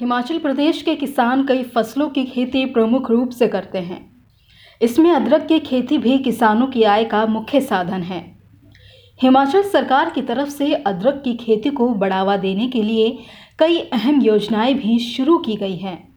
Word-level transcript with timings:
हिमाचल 0.00 0.38
प्रदेश 0.38 0.82
के 0.82 0.94
किसान 0.94 1.46
कई 1.46 1.62
फ़सलों 1.62 2.08
की 2.08 2.24
खेती 2.24 2.64
प्रमुख 2.64 3.10
रूप 3.10 3.30
से 3.30 3.48
करते 3.48 3.78
हैं। 3.78 4.24
इसमें 4.80 5.10
अदरक 5.12 5.46
की 5.46 5.58
खेती 5.58 5.98
भी 5.98 6.18
किसानों 6.18 6.66
की 6.66 6.82
आय 6.82 7.04
का 7.04 7.26
मुख्य 7.26 7.60
साधन 7.60 8.02
है। 8.02 8.36
हिमाचल 9.22 9.62
सरकार 9.62 10.10
की 10.10 10.22
तरफ़ 10.22 10.48
से 10.48 10.74
अदरक 10.74 11.22
की 11.24 11.34
खेती 11.34 11.70
को 11.70 11.88
बढ़ावा 11.88 12.36
देने 12.36 12.68
के 12.68 12.82
लिए 12.82 13.18
कई 13.58 13.78
अहम 13.78 14.20
योजनाएँ 14.20 14.74
भी 14.74 14.98
शुरू 14.98 15.38
की 15.38 15.56
गई 15.56 15.76
हैं। 15.76 16.08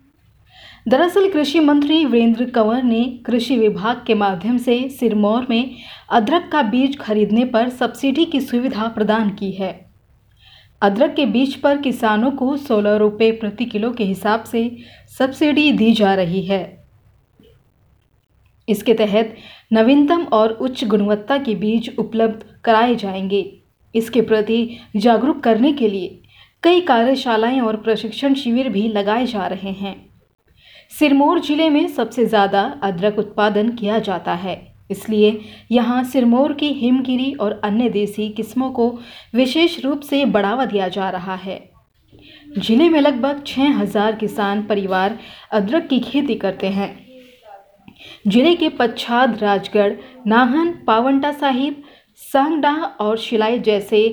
दरअसल 0.87 1.29
कृषि 1.29 1.59
मंत्री 1.59 2.05
वीरेंद्र 2.05 2.45
कंवर 2.45 2.83
ने 2.83 3.03
कृषि 3.25 3.57
विभाग 3.57 4.03
के 4.07 4.13
माध्यम 4.13 4.57
से 4.57 4.89
सिरमौर 4.89 5.47
में 5.49 5.75
अदरक 6.09 6.49
का 6.51 6.61
बीज 6.61 6.97
खरीदने 6.99 7.45
पर 7.45 7.69
सब्सिडी 7.69 8.25
की 8.25 8.41
सुविधा 8.41 8.87
प्रदान 8.87 9.29
की 9.29 9.51
है। 9.51 9.84
अदरक 10.81 11.13
के 11.15 11.25
बीज 11.25 11.55
पर 11.55 11.77
किसानों 11.81 12.31
को 12.31 12.55
सोलह 12.57 12.95
रुपये 12.95 13.31
प्रति 13.31 13.65
किलो 13.65 13.91
के 13.91 14.03
हिसाब 14.03 14.43
से 14.43 14.69
सब्सिडी 15.17 15.71
दी 15.71 15.91
जा 15.91 16.13
रही 16.15 16.41
है। 16.41 16.87
इसके 18.67 18.93
तहत 18.93 19.35
नवीनतम 19.73 20.23
और 20.23 20.51
उच्च 20.51 20.83
गुणवत्ता 20.83 21.37
के 21.37 21.55
बीज 21.55 21.89
उपलब्ध 21.99 22.45
कराए 22.65 22.95
जाएँगे। 22.95 23.41
इसके 23.95 24.21
प्रति 24.21 24.77
जागरूक 24.95 25.39
करने 25.39 25.73
के 25.73 25.89
लिए 25.89 26.21
कई 26.63 26.81
कार्यशालाएँ 26.81 27.59
और 27.61 27.75
प्रशिक्षण 27.77 28.33
शिविर 28.33 28.69
भी 28.69 28.87
लगाए 28.87 29.25
जा 29.25 29.47
रहे 29.47 29.71
हैं। 29.71 29.95
सिरमौर 30.91 31.39
ज़िले 31.39 31.69
में 31.69 31.87
सबसे 31.87 32.25
ज़्यादा 32.25 32.61
अदरक 32.83 33.19
उत्पादन 33.19 33.69
किया 33.69 33.99
जाता 33.99 34.33
है। 34.33 34.74
इसलिए 34.89 35.39
यहाँ 35.71 36.03
सिरमौर 36.03 36.53
की 36.53 36.71
हिमगिरी 36.73 37.31
और 37.33 37.59
अन्य 37.63 37.89
देसी 37.89 38.29
किस्मों 38.29 38.69
को 38.71 38.89
विशेष 39.35 39.79
रूप 39.85 40.01
से 40.01 40.23
बढ़ावा 40.25 40.65
दिया 40.65 40.87
जा 40.87 41.09
रहा 41.09 41.35
है। 41.35 41.57
ज़िले 42.57 42.89
में 42.89 42.99
लगभग 43.01 43.43
छः 43.47 43.77
हज़ार 43.77 44.15
किसान 44.15 44.61
परिवार 44.63 45.17
अदरक 45.51 45.87
की 45.87 45.99
खेती 46.01 46.35
करते 46.35 46.67
हैं। 46.69 46.89
ज़िले 48.27 48.55
के 48.55 48.69
पच्छाद, 48.69 49.37
राजगढ़, 49.41 49.93
नाहन, 50.27 50.71
पावंटा 50.87 51.31
साहिब 51.31 51.83
सांगडाह 52.21 52.83
और 52.83 53.17
शिलाई 53.17 53.59
जैसे 53.59 54.07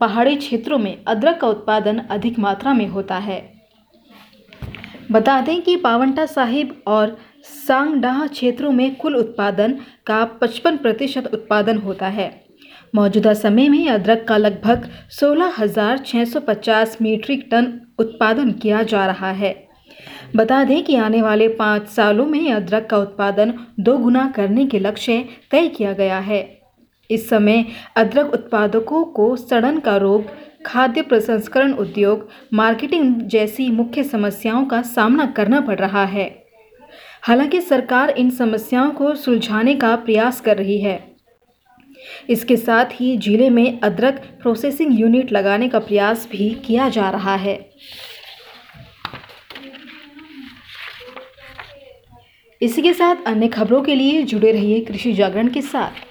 पहाड़ी 0.00 0.36
क्षेत्रों 0.36 0.78
में 0.78 1.04
अदरक 1.04 1.40
का 1.40 1.48
उत्पादन 1.48 1.98
अधिक 2.10 2.38
मात्रा 2.38 2.72
में 2.74 2.86
होता 2.86 3.18
है। 3.18 3.40
बता 5.12 5.40
दें 5.40 5.60
कि 5.62 5.76
पावंटा 5.76 6.26
साहिब 6.26 6.82
और 6.86 7.16
सांगडाह 7.48 8.26
क्षेत्रों 8.26 8.72
में 8.72 8.94
कुल 8.94 9.16
उत्पादन 9.16 9.78
का 10.06 10.24
55 10.24 10.76
प्रतिशत 10.76 11.30
उत्पादन 11.34 11.78
होता 11.78 12.06
है। 12.06 12.44
मौजूदा 12.94 13.34
समय 13.34 13.68
में 13.68 13.88
अदरक 13.88 14.24
का 14.28 14.36
लगभग 14.36 14.88
16,650 15.10 16.96
मीट्रिक 17.02 17.48
टन 17.50 17.80
उत्पादन 17.98 18.50
किया 18.50 18.82
जा 18.82 19.06
रहा 19.06 19.30
है। 19.30 19.68
बता 20.36 20.64
दें 20.64 20.84
कि 20.84 20.96
आने 20.96 21.22
वाले 21.22 21.48
पाँच 21.48 21.88
सालों 21.88 22.26
में 22.26 22.52
अदरक 22.52 22.86
का 22.86 22.98
उत्पादन 22.98 23.54
दो 23.80 23.98
गुना 23.98 24.32
करने 24.36 24.66
के 24.66 24.78
लक्ष्य 24.78 25.28
तय 25.50 25.68
किया 25.68 25.92
गया 25.92 26.18
है। 26.18 26.58
इस 27.10 27.28
समय 27.28 27.64
अदरक 27.96 28.32
उत्पादकों 28.34 29.04
को 29.04 29.36
सड़न 29.36 29.78
का 29.78 29.96
रोग 29.96 30.24
खाद्य 30.66 31.02
प्रसंस्करण 31.02 31.72
उद्योग 31.72 32.28
मार्केटिंग 32.54 33.14
जैसी 33.14 33.70
मुख्य 33.70 34.02
समस्याओं 34.04 34.64
का 34.64 34.82
सामना 34.82 35.26
करना 35.26 35.60
पड़ 35.60 35.78
रहा 35.78 36.04
है। 36.04 36.47
हालाँकि 37.22 37.60
सरकार 37.60 38.10
इन 38.10 38.30
समस्याओं 38.30 38.90
को 38.90 39.14
सुलझाने 39.14 39.74
का 39.74 39.94
प्रयास 39.96 40.40
कर 40.40 40.56
रही 40.56 40.80
है। 40.80 40.98
इसके 42.30 42.56
साथ 42.56 42.92
ही 42.92 43.16
ज़िले 43.16 43.48
में 43.50 43.80
अदरक 43.80 44.20
प्रोसेसिंग 44.42 44.98
यूनिट 45.00 45.32
लगाने 45.32 45.68
का 45.68 45.78
प्रयास 45.78 46.28
भी 46.32 46.48
किया 46.66 46.88
जा 46.88 47.10
रहा 47.10 47.34
है। 47.36 47.58
इसी 52.60 52.82
के 52.82 52.92
साथ 52.92 53.26
अन्य 53.26 53.48
खबरों 53.48 53.82
के 53.82 53.94
लिए 53.94 54.22
जुड़े 54.22 54.52
रहिए 54.52 54.80
कृषि 54.80 55.12
जागरण 55.12 55.48
के 55.48 55.62
साथ। 55.62 56.06